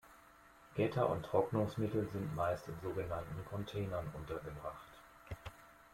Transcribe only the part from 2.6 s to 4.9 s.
in sogenannten Containern untergebracht.